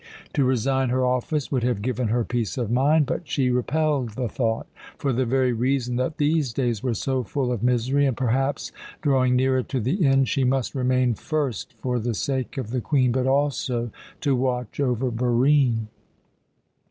[0.33, 4.27] To resign her office would have given her peace of mind, but she repelled the
[4.27, 4.65] thought.
[4.97, 8.71] For the very reason that these days were so full of misery and perhaps
[9.03, 13.11] drawing nearer to the end, she must remain, first for the sake of the Queen,
[13.11, 13.91] but also
[14.21, 15.85] to watch over Barine.